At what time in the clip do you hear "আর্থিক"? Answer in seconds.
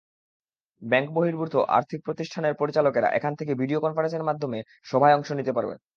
1.77-1.99